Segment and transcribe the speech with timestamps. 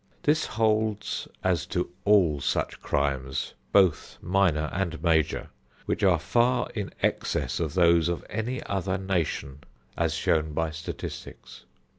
[0.23, 5.49] This holds as to all such crimes, both minor and major,
[5.85, 9.59] which are far in excess of those of any other nation,
[9.95, 11.65] as shown by statistics.